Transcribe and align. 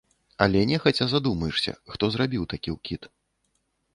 Але 0.45 0.61
нехаця 0.69 1.05
задумаешся, 1.09 1.75
хто 1.95 2.09
зрабіў 2.15 2.47
такі 2.53 2.69
ўкід. 2.79 3.01